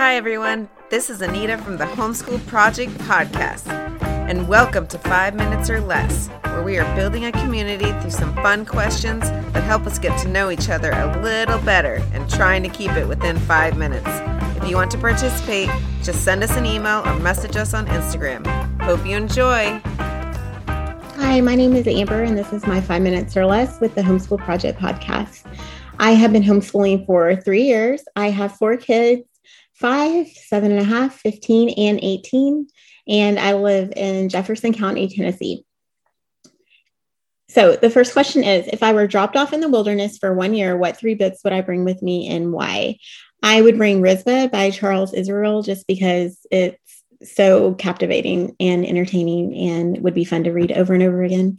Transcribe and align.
Hi, 0.00 0.16
everyone. 0.16 0.70
This 0.88 1.10
is 1.10 1.20
Anita 1.20 1.58
from 1.58 1.76
the 1.76 1.84
Homeschool 1.84 2.46
Project 2.46 2.90
Podcast, 3.00 3.68
and 4.00 4.48
welcome 4.48 4.86
to 4.86 4.98
Five 4.98 5.34
Minutes 5.34 5.68
or 5.68 5.78
Less, 5.78 6.28
where 6.44 6.62
we 6.62 6.78
are 6.78 6.96
building 6.96 7.26
a 7.26 7.32
community 7.32 7.92
through 8.00 8.12
some 8.12 8.34
fun 8.36 8.64
questions 8.64 9.28
that 9.28 9.62
help 9.62 9.86
us 9.86 9.98
get 9.98 10.18
to 10.22 10.28
know 10.28 10.50
each 10.50 10.70
other 10.70 10.90
a 10.92 11.20
little 11.20 11.58
better 11.58 12.02
and 12.14 12.30
trying 12.30 12.62
to 12.62 12.70
keep 12.70 12.90
it 12.92 13.06
within 13.06 13.38
five 13.40 13.76
minutes. 13.76 14.08
If 14.56 14.70
you 14.70 14.74
want 14.74 14.90
to 14.92 14.96
participate, 14.96 15.68
just 16.02 16.24
send 16.24 16.42
us 16.42 16.56
an 16.56 16.64
email 16.64 17.06
or 17.06 17.18
message 17.18 17.56
us 17.56 17.74
on 17.74 17.86
Instagram. 17.88 18.46
Hope 18.80 19.04
you 19.04 19.18
enjoy. 19.18 19.80
Hi, 21.18 21.42
my 21.42 21.54
name 21.54 21.76
is 21.76 21.86
Amber, 21.86 22.22
and 22.22 22.38
this 22.38 22.54
is 22.54 22.66
my 22.66 22.80
Five 22.80 23.02
Minutes 23.02 23.36
or 23.36 23.44
Less 23.44 23.78
with 23.80 23.94
the 23.94 24.00
Homeschool 24.00 24.38
Project 24.38 24.80
Podcast. 24.80 25.44
I 25.98 26.12
have 26.12 26.32
been 26.32 26.42
homeschooling 26.42 27.04
for 27.04 27.36
three 27.36 27.64
years. 27.64 28.02
I 28.16 28.30
have 28.30 28.56
four 28.56 28.78
kids 28.78 29.26
five, 29.80 30.28
seven 30.28 30.70
and 30.70 30.80
a 30.80 30.84
half, 30.84 31.18
15, 31.20 31.70
and 31.70 31.98
18. 32.02 32.68
And 33.08 33.40
I 33.40 33.54
live 33.54 33.92
in 33.96 34.28
Jefferson 34.28 34.72
County, 34.74 35.08
Tennessee. 35.08 35.64
So 37.48 37.74
the 37.74 37.90
first 37.90 38.12
question 38.12 38.44
is 38.44 38.68
If 38.68 38.82
I 38.82 38.92
were 38.92 39.08
dropped 39.08 39.36
off 39.36 39.52
in 39.52 39.60
the 39.60 39.68
wilderness 39.68 40.18
for 40.18 40.34
one 40.34 40.54
year, 40.54 40.76
what 40.76 40.96
three 40.96 41.14
books 41.14 41.40
would 41.42 41.52
I 41.52 41.62
bring 41.62 41.84
with 41.84 42.02
me 42.02 42.28
and 42.28 42.52
why? 42.52 42.98
I 43.42 43.62
would 43.62 43.78
bring 43.78 44.02
Rizpah 44.02 44.48
by 44.48 44.70
Charles 44.70 45.14
Israel 45.14 45.62
just 45.62 45.86
because 45.86 46.46
it's 46.50 47.02
so 47.22 47.74
captivating 47.74 48.54
and 48.60 48.86
entertaining 48.86 49.56
and 49.56 49.98
would 50.02 50.14
be 50.14 50.24
fun 50.24 50.44
to 50.44 50.52
read 50.52 50.72
over 50.72 50.92
and 50.92 51.02
over 51.02 51.22
again. 51.22 51.56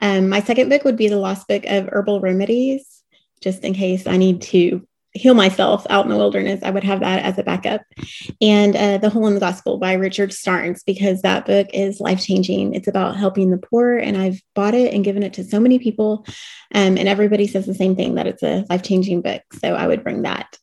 Um, 0.00 0.28
my 0.28 0.40
second 0.40 0.70
book 0.70 0.84
would 0.84 0.96
be 0.96 1.08
The 1.08 1.18
Lost 1.18 1.46
Book 1.46 1.64
of 1.66 1.88
Herbal 1.92 2.20
Remedies, 2.20 3.02
just 3.42 3.62
in 3.62 3.74
case 3.74 4.06
I 4.06 4.16
need 4.16 4.42
to 4.42 4.87
heal 5.12 5.34
myself 5.34 5.86
out 5.90 6.04
in 6.04 6.10
the 6.10 6.16
wilderness, 6.16 6.60
I 6.62 6.70
would 6.70 6.84
have 6.84 7.00
that 7.00 7.24
as 7.24 7.38
a 7.38 7.42
backup. 7.42 7.82
And 8.40 8.76
uh, 8.76 8.98
The 8.98 9.10
Hole 9.10 9.26
in 9.26 9.34
the 9.34 9.40
Gospel 9.40 9.78
by 9.78 9.94
Richard 9.94 10.32
Stearns, 10.32 10.82
because 10.82 11.22
that 11.22 11.46
book 11.46 11.68
is 11.72 12.00
life 12.00 12.22
changing. 12.22 12.74
It's 12.74 12.88
about 12.88 13.16
helping 13.16 13.50
the 13.50 13.58
poor. 13.58 13.96
And 13.96 14.16
I've 14.16 14.40
bought 14.54 14.74
it 14.74 14.92
and 14.92 15.04
given 15.04 15.22
it 15.22 15.32
to 15.34 15.44
so 15.44 15.60
many 15.60 15.78
people. 15.78 16.26
Um, 16.74 16.96
and 16.96 17.08
everybody 17.08 17.46
says 17.46 17.66
the 17.66 17.74
same 17.74 17.96
thing 17.96 18.14
that 18.16 18.26
it's 18.26 18.42
a 18.42 18.64
life 18.68 18.82
changing 18.82 19.22
book. 19.22 19.42
So 19.60 19.74
I 19.74 19.86
would 19.86 20.04
bring 20.04 20.22
that. 20.22 20.58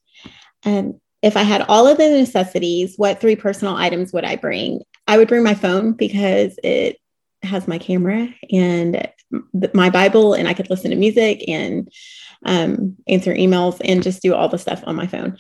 Um, 0.64 1.00
if 1.22 1.36
I 1.36 1.44
had 1.44 1.64
all 1.64 1.88
of 1.88 1.98
the 1.98 2.08
necessities, 2.08 2.96
what 2.98 3.20
three 3.20 3.36
personal 3.36 3.76
items 3.76 4.14
would 4.14 4.26
I 4.26 4.36
bring? 4.36 4.82
I 5.08 5.18
would 5.18 5.28
bring 5.28 5.44
my 5.44 5.56
phone 5.56 5.94
because 5.94 6.58
it 6.64 6.98
has 7.46 7.68
my 7.68 7.78
camera 7.78 8.28
and 8.52 9.08
my 9.74 9.90
Bible, 9.90 10.34
and 10.34 10.48
I 10.48 10.54
could 10.54 10.70
listen 10.70 10.92
to 10.92 10.98
music 10.98 11.44
and 11.48 11.92
um, 12.46 12.96
answer 13.08 13.34
emails, 13.34 13.82
and 13.84 14.04
just 14.04 14.22
do 14.22 14.34
all 14.34 14.50
the 14.50 14.58
stuff 14.58 14.84
on 14.86 14.96
my 14.96 15.08
phone. 15.08 15.38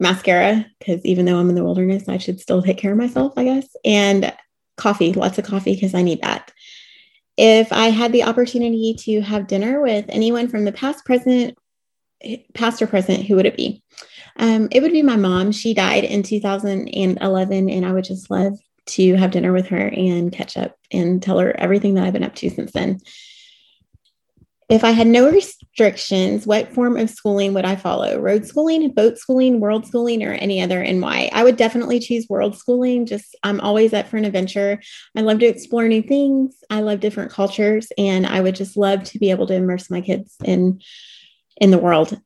Mascara, 0.00 0.66
because 0.78 1.04
even 1.04 1.24
though 1.24 1.38
I'm 1.38 1.48
in 1.48 1.54
the 1.54 1.64
wilderness, 1.64 2.08
I 2.08 2.18
should 2.18 2.40
still 2.40 2.62
take 2.62 2.78
care 2.78 2.92
of 2.92 2.98
myself, 2.98 3.34
I 3.36 3.44
guess. 3.44 3.68
And 3.84 4.34
coffee, 4.76 5.12
lots 5.12 5.38
of 5.38 5.44
coffee, 5.44 5.74
because 5.74 5.94
I 5.94 6.02
need 6.02 6.20
that. 6.22 6.52
If 7.36 7.72
I 7.72 7.86
had 7.88 8.12
the 8.12 8.24
opportunity 8.24 8.94
to 9.00 9.20
have 9.20 9.46
dinner 9.46 9.80
with 9.80 10.04
anyone 10.08 10.48
from 10.48 10.64
the 10.64 10.72
past, 10.72 11.04
present, 11.04 11.56
past 12.54 12.82
or 12.82 12.86
present, 12.86 13.24
who 13.24 13.36
would 13.36 13.46
it 13.46 13.56
be? 13.56 13.82
Um, 14.36 14.68
it 14.70 14.82
would 14.82 14.92
be 14.92 15.02
my 15.02 15.16
mom. 15.16 15.52
She 15.52 15.72
died 15.72 16.04
in 16.04 16.22
2011, 16.22 17.70
and 17.70 17.86
I 17.86 17.92
would 17.92 18.04
just 18.04 18.30
love 18.30 18.58
to 18.84 19.14
have 19.14 19.30
dinner 19.30 19.52
with 19.52 19.68
her 19.68 19.88
and 19.88 20.32
catch 20.32 20.56
up 20.56 20.76
and 20.92 21.22
tell 21.22 21.38
her 21.38 21.54
everything 21.58 21.94
that 21.94 22.04
I've 22.04 22.12
been 22.12 22.24
up 22.24 22.34
to 22.36 22.50
since 22.50 22.72
then. 22.72 23.00
If 24.68 24.84
I 24.84 24.92
had 24.92 25.06
no 25.06 25.28
restrictions, 25.30 26.46
what 26.46 26.72
form 26.72 26.96
of 26.96 27.10
schooling 27.10 27.52
would 27.52 27.66
I 27.66 27.76
follow? 27.76 28.18
Road 28.18 28.46
schooling, 28.46 28.90
boat 28.92 29.18
schooling, 29.18 29.60
world 29.60 29.86
schooling, 29.86 30.22
or 30.22 30.32
any 30.32 30.62
other 30.62 30.80
and 30.80 31.02
why? 31.02 31.28
I 31.32 31.44
would 31.44 31.56
definitely 31.56 32.00
choose 32.00 32.26
world 32.28 32.56
schooling. 32.56 33.04
Just 33.04 33.36
I'm 33.42 33.60
always 33.60 33.92
up 33.92 34.06
for 34.06 34.16
an 34.16 34.24
adventure. 34.24 34.80
I 35.14 35.20
love 35.20 35.40
to 35.40 35.46
explore 35.46 35.86
new 35.88 36.00
things. 36.00 36.56
I 36.70 36.80
love 36.80 37.00
different 37.00 37.32
cultures, 37.32 37.92
and 37.98 38.26
I 38.26 38.40
would 38.40 38.54
just 38.54 38.76
love 38.76 39.04
to 39.04 39.18
be 39.18 39.30
able 39.30 39.46
to 39.48 39.54
immerse 39.54 39.90
my 39.90 40.00
kids 40.00 40.36
in 40.42 40.80
in 41.58 41.70
the 41.70 41.78
world. 41.78 42.18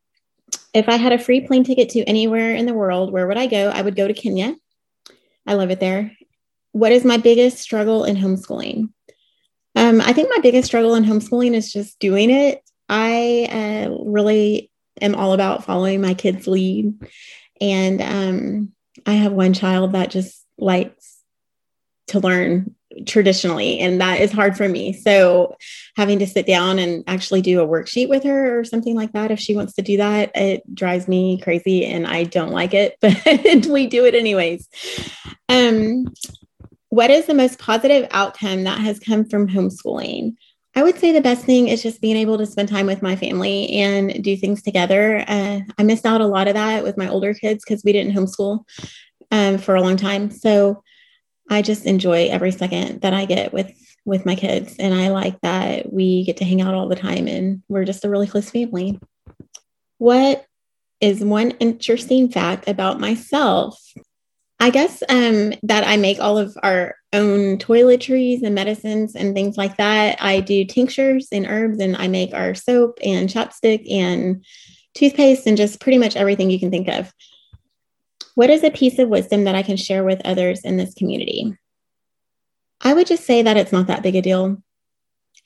If 0.73 0.89
I 0.89 0.97
had 0.97 1.13
a 1.13 1.19
free 1.19 1.41
plane 1.41 1.65
ticket 1.65 1.89
to 1.91 2.05
anywhere 2.05 2.55
in 2.55 2.67
the 2.67 2.75
world, 2.75 3.13
where 3.13 3.27
would 3.27 3.39
I 3.39 3.49
go? 3.49 3.71
I 3.71 3.83
would 3.83 3.97
go 3.97 4.07
to 4.07 4.15
Kenya. 4.15 4.55
I 5.47 5.55
love 5.55 5.71
it 5.71 5.81
there. 5.81 6.13
What 6.77 6.93
is 6.93 7.07
my 7.07 7.17
biggest 7.17 7.57
struggle 7.57 8.05
in 8.05 8.17
homeschooling? 8.17 8.91
Um, 9.75 10.03
I 10.03 10.13
think 10.13 10.29
my 10.29 10.43
biggest 10.43 10.67
struggle 10.67 10.95
in 10.95 11.05
homeschooling 11.05 11.55
is 11.55 11.73
just 11.73 11.99
doing 11.99 12.29
it. 12.29 12.63
I 12.87 13.49
uh, 13.89 13.97
really 14.05 14.71
am 15.01 15.15
all 15.15 15.33
about 15.33 15.65
following 15.65 16.03
my 16.03 16.13
kids' 16.13 16.47
lead. 16.47 16.93
And 17.63 18.03
um, 18.03 18.73
I 19.07 19.15
have 19.15 19.33
one 19.33 19.55
child 19.55 19.93
that 19.93 20.11
just 20.11 20.45
likes 20.59 21.17
to 22.09 22.21
learn 22.21 22.75
traditionally, 23.07 23.79
and 23.79 24.03
that 24.03 24.21
is 24.21 24.31
hard 24.31 24.55
for 24.55 24.69
me. 24.69 24.93
So, 24.93 25.57
having 25.97 26.19
to 26.19 26.27
sit 26.27 26.47
down 26.47 26.79
and 26.79 27.05
actually 27.07 27.41
do 27.41 27.63
a 27.63 27.67
worksheet 27.67 28.11
with 28.11 28.23
her 28.25 28.61
or 28.61 28.65
something 28.65 28.95
like 28.95 29.13
that, 29.13 29.31
if 29.31 29.41
she 29.41 29.57
wants 29.57 29.73
to 29.75 29.83
do 29.83 29.97
that, 29.97 30.31
it 30.35 30.63
drives 30.75 31.09
me 31.09 31.41
crazy 31.41 31.87
and 31.87 32.07
I 32.07 32.25
don't 32.25 32.53
like 32.53 32.75
it, 32.75 32.97
but 33.01 33.67
we 33.67 33.87
do 33.87 34.05
it 34.05 34.15
anyways. 34.15 34.69
Um, 35.49 36.13
what 36.97 37.11
is 37.11 37.27
the 37.27 37.35
most 37.35 37.59
positive 37.59 38.09
outcome 38.11 38.65
that 38.65 38.81
has 38.81 38.99
come 38.99 39.23
from 39.23 39.47
homeschooling? 39.47 40.35
I 40.75 40.83
would 40.83 40.99
say 40.99 41.13
the 41.13 41.21
best 41.21 41.45
thing 41.45 41.69
is 41.69 41.83
just 41.83 42.01
being 42.01 42.17
able 42.17 42.39
to 42.39 42.47
spend 42.47 42.71
time 42.71 42.87
with 42.87 43.03
my 43.03 43.17
family 43.17 43.69
and 43.73 44.25
do 44.25 44.35
things 44.35 44.63
together. 44.63 45.23
Uh, 45.29 45.61
I 45.77 45.83
missed 45.83 46.07
out 46.07 46.23
a 46.23 46.27
lot 46.27 46.49
of 46.49 46.55
that 46.55 46.85
with 46.85 46.97
my 46.97 47.07
older 47.07 47.35
kids 47.35 47.63
because 47.63 47.85
we 47.85 47.93
didn't 47.93 48.15
homeschool 48.15 48.65
um, 49.31 49.59
for 49.59 49.75
a 49.75 49.83
long 49.83 49.99
time. 49.99 50.31
So 50.31 50.83
I 51.51 51.61
just 51.61 51.85
enjoy 51.85 52.29
every 52.29 52.51
second 52.51 53.03
that 53.03 53.13
I 53.13 53.27
get 53.27 53.53
with 53.53 53.71
with 54.07 54.25
my 54.25 54.37
kids, 54.37 54.77
and 54.79 54.95
I 54.95 55.09
like 55.09 55.39
that 55.43 55.93
we 55.93 56.25
get 56.25 56.39
to 56.39 56.45
hang 56.45 56.63
out 56.63 56.75
all 56.75 56.89
the 56.89 56.97
time, 56.97 57.27
and 57.27 57.63
we're 57.69 57.85
just 57.85 58.07
a 58.07 58.09
really 58.09 58.27
close 58.27 58.49
family. 58.49 58.99
What 59.99 60.47
is 61.03 61.23
one 61.23 61.51
interesting 61.53 62.31
fact 62.31 62.69
about 62.69 63.01
myself? 63.01 63.79
I 64.59 64.71
guess 64.71 65.03
um, 65.09 65.53
that 65.65 65.87
I 65.87 65.97
make 65.97 66.19
all 66.19 66.39
of 66.39 66.57
our 66.63 66.97
own 67.13 67.59
toiletries 67.59 68.43
and 68.43 68.55
medicines 68.55 69.15
and 69.15 69.35
things 69.35 69.59
like 69.59 69.77
that. 69.77 70.17
I 70.21 70.41
do 70.41 70.65
tinctures 70.65 71.29
and 71.31 71.47
herbs, 71.47 71.79
and 71.79 71.95
I 71.97 72.09
make 72.09 72.33
our 72.33 72.55
soap 72.55 72.99
and 73.05 73.29
chapstick 73.29 73.91
and 73.91 74.45
toothpaste 74.95 75.47
and 75.47 75.59
just 75.59 75.81
pretty 75.81 75.99
much 75.99 76.17
everything 76.17 76.51
you 76.51 76.59
can 76.59 76.71
think 76.71 76.89
of. 76.89 77.13
What 78.35 78.49
is 78.49 78.65
a 78.65 78.71
piece 78.71 78.99
of 78.99 79.11
wisdom 79.11 79.45
that 79.45 79.55
I 79.55 79.63
can 79.63 79.77
share 79.77 80.05
with 80.05 80.23
others 80.25 80.63
in 80.63 80.79
this 80.79 80.95
community? 80.95 81.55
I 82.81 82.95
would 82.95 83.07
just 83.07 83.25
say 83.25 83.43
that 83.43 83.57
it's 83.57 83.73
not 83.73 83.89
that 83.89 84.03
big 84.03 84.17
a 84.17 84.23
deal. 84.23 84.63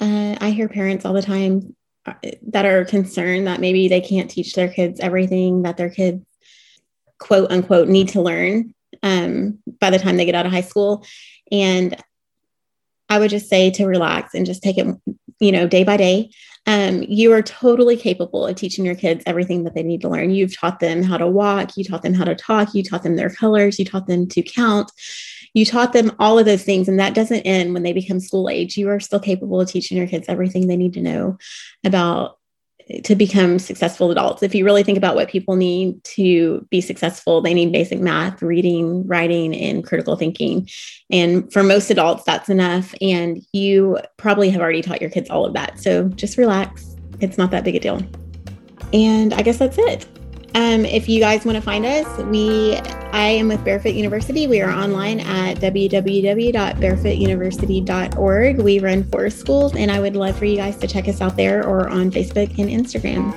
Uh, 0.00 0.37
I 0.41 0.50
hear 0.50 0.69
parents 0.69 1.04
all 1.04 1.12
the 1.12 1.22
time 1.22 1.75
uh, 2.06 2.15
that 2.49 2.65
are 2.65 2.84
concerned 2.84 3.49
that 3.49 3.60
maybe 3.60 3.88
they 3.88 4.00
can't 4.00 4.31
teach 4.31 4.54
their 4.54 4.69
kids 4.69 5.00
everything 5.00 5.62
that 5.62 5.76
their 5.76 5.91
kids 5.91 6.25
quote 7.19 7.50
unquote 7.50 7.88
need 7.88 8.09
to 8.09 8.22
learn 8.22 8.72
um, 9.03 9.59
by 9.81 9.91
the 9.91 9.99
time 9.99 10.16
they 10.16 10.25
get 10.25 10.34
out 10.34 10.47
of 10.47 10.53
high 10.53 10.61
school. 10.61 11.05
And 11.50 11.97
I 13.09 13.19
would 13.19 13.31
just 13.31 13.49
say 13.49 13.71
to 13.72 13.87
relax 13.87 14.34
and 14.34 14.47
just 14.47 14.62
take 14.62 14.78
it, 14.78 14.87
you 15.41 15.53
know, 15.53 15.66
day 15.66 15.84
by 15.84 15.97
day. 15.97 16.31
Um, 16.66 17.03
you 17.03 17.33
are 17.33 17.43
totally 17.43 17.97
capable 17.97 18.47
of 18.47 18.55
teaching 18.55 18.84
your 18.84 18.94
kids 18.94 19.25
everything 19.27 19.65
that 19.65 19.75
they 19.75 19.83
need 19.83 20.03
to 20.03 20.09
learn. 20.09 20.31
You've 20.31 20.56
taught 20.56 20.78
them 20.78 21.03
how 21.03 21.16
to 21.16 21.27
walk, 21.27 21.77
you 21.77 21.84
taught 21.84 22.03
them 22.03 22.15
how 22.15 22.25
to 22.25 22.34
talk, 22.34 22.75
you 22.75 22.83
taught 22.83 23.03
them 23.03 23.16
their 23.16 23.31
colors, 23.31 23.78
you 23.78 23.84
taught 23.84 24.06
them 24.06 24.28
to 24.28 24.43
count, 24.43 24.93
you 25.55 25.65
taught 25.65 25.93
them 25.93 26.12
all 26.19 26.38
of 26.38 26.44
those 26.44 26.62
things. 26.62 26.87
And 26.87 27.00
that 27.00 27.15
doesn't 27.15 27.43
end 27.43 27.72
when 27.72 27.82
they 27.82 27.93
become 27.93 28.21
school 28.21 28.49
age. 28.49 28.77
You 28.77 28.91
are 28.91 29.00
still 29.00 29.21
capable 29.21 29.61
of 29.61 29.69
teaching 29.69 29.97
your 29.97 30.06
kids 30.06 30.27
everything 30.28 30.67
they 30.67 30.77
need 30.77 30.93
to 30.94 31.00
know 31.00 31.38
about 31.82 32.38
to 33.05 33.15
become 33.15 33.59
successful 33.59 34.11
adults. 34.11 34.43
If 34.43 34.55
you 34.55 34.65
really 34.65 34.82
think 34.82 34.99
about 34.99 35.15
what 35.15 35.29
people 35.29 35.56
need 35.56 36.03
to 36.05 36.67
be 36.71 36.81
successful, 36.81 37.41
they 37.41 37.55
need 37.55 37.73
basic 37.73 38.00
math, 38.00 38.43
reading, 38.43 39.06
writing, 39.06 39.55
and 39.55 39.85
critical 39.85 40.17
thinking. 40.17 40.69
And 41.11 41.53
for 41.53 41.62
most 41.62 41.91
adults, 41.91 42.25
that's 42.25 42.49
enough. 42.49 42.94
And 43.00 43.43
you 43.53 43.99
probably 44.17 44.50
have 44.50 44.61
already 44.61 44.82
taught 44.82 45.00
your 45.00 45.11
kids 45.11 45.31
all 45.31 45.44
of 45.44 45.55
that. 45.55 45.79
So 45.79 46.09
just 46.09 46.37
relax. 46.37 46.97
It's 47.21 47.38
not 47.38 47.50
that 47.50 47.65
big 47.65 47.77
a 47.77 47.81
deal. 47.81 48.03
And 48.93 49.35
I 49.35 49.43
guess 49.43 49.59
that's 49.59 49.79
it. 49.79 50.06
Um, 50.55 50.85
if 50.85 51.09
you 51.09 51.21
guys 51.21 51.44
want 51.44 51.56
to 51.56 51.62
find 51.62 51.87
us, 51.87 52.19
we 52.25 52.75
I 53.12 53.31
am 53.31 53.49
with 53.49 53.65
Barefoot 53.65 53.95
University. 53.95 54.47
We 54.47 54.61
are 54.61 54.71
online 54.71 55.19
at 55.19 55.57
www.barefootuniversity.org. 55.59 58.59
We 58.59 58.79
run 58.79 59.03
four 59.05 59.31
schools, 59.31 59.75
and 59.75 59.91
I 59.91 59.99
would 59.99 60.15
love 60.15 60.39
for 60.39 60.45
you 60.45 60.55
guys 60.57 60.77
to 60.77 60.87
check 60.87 61.09
us 61.09 61.21
out 61.21 61.37
there 61.37 61.67
or 61.67 61.89
on 61.89 62.12
Facebook 62.12 62.57
and 62.59 62.71
Instagram. 62.71 63.35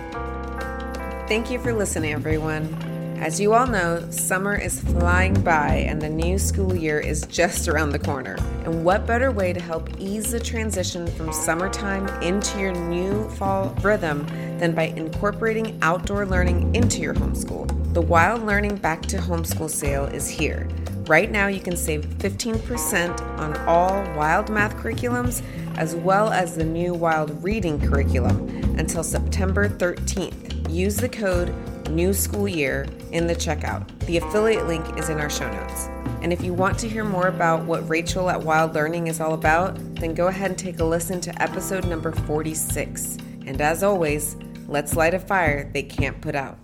Thank 1.27 1.49
you 1.49 1.57
for 1.57 1.73
listening, 1.73 2.13
everyone. 2.13 2.71
As 3.17 3.39
you 3.39 3.53
all 3.53 3.67
know, 3.67 4.05
summer 4.11 4.55
is 4.55 4.81
flying 4.81 5.33
by 5.41 5.85
and 5.87 6.01
the 6.01 6.09
new 6.09 6.37
school 6.37 6.75
year 6.75 6.99
is 6.99 7.25
just 7.27 7.69
around 7.69 7.91
the 7.91 7.99
corner. 7.99 8.35
And 8.65 8.83
what 8.83 9.07
better 9.07 9.31
way 9.31 9.53
to 9.53 9.61
help 9.61 9.89
ease 9.97 10.31
the 10.31 10.41
transition 10.41 11.07
from 11.07 11.31
summertime 11.31 12.09
into 12.21 12.59
your 12.59 12.73
new 12.73 13.29
fall 13.29 13.69
rhythm 13.81 14.27
than 14.63 14.73
by 14.73 14.83
incorporating 14.95 15.77
outdoor 15.81 16.25
learning 16.25 16.73
into 16.73 17.01
your 17.01 17.13
homeschool? 17.13 17.67
The 17.93 17.99
Wild 17.99 18.43
Learning 18.43 18.77
Back 18.77 19.01
to 19.07 19.17
Homeschool 19.17 19.69
sale 19.69 20.05
is 20.05 20.29
here. 20.29 20.69
Right 21.05 21.29
now, 21.29 21.47
you 21.47 21.59
can 21.59 21.75
save 21.75 22.05
15% 22.05 23.19
on 23.39 23.57
all 23.67 24.01
Wild 24.15 24.49
Math 24.49 24.77
curriculums 24.77 25.43
as 25.75 25.95
well 25.97 26.31
as 26.31 26.55
the 26.55 26.63
new 26.63 26.93
Wild 26.93 27.43
Reading 27.43 27.77
curriculum 27.77 28.47
until 28.79 29.03
September 29.03 29.67
13th. 29.67 30.71
Use 30.71 30.95
the 30.95 31.09
code 31.09 31.53
new 31.89 32.13
school 32.13 32.47
year 32.47 32.87
in 33.11 33.27
the 33.27 33.35
checkout. 33.35 33.85
The 34.05 34.15
affiliate 34.15 34.65
link 34.65 34.97
is 34.97 35.09
in 35.09 35.19
our 35.19 35.29
show 35.29 35.51
notes. 35.51 35.89
And 36.21 36.31
if 36.31 36.41
you 36.41 36.53
want 36.53 36.79
to 36.79 36.87
hear 36.87 37.03
more 37.03 37.27
about 37.27 37.65
what 37.65 37.87
Rachel 37.89 38.29
at 38.29 38.41
Wild 38.41 38.75
Learning 38.75 39.07
is 39.07 39.19
all 39.19 39.33
about, 39.33 39.75
then 39.95 40.13
go 40.13 40.27
ahead 40.27 40.51
and 40.51 40.57
take 40.57 40.79
a 40.79 40.85
listen 40.85 41.19
to 41.19 41.41
episode 41.41 41.85
number 41.85 42.13
46. 42.13 43.17
And 43.45 43.59
as 43.59 43.83
always, 43.83 44.37
let's 44.67 44.95
light 44.95 45.13
a 45.13 45.19
fire 45.19 45.69
they 45.73 45.83
can't 45.83 46.21
put 46.21 46.35
out. 46.35 46.57